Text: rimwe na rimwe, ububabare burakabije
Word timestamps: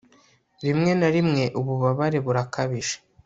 rimwe 0.65 0.91
na 0.99 1.09
rimwe, 1.15 1.43
ububabare 1.59 2.17
burakabije 2.25 2.95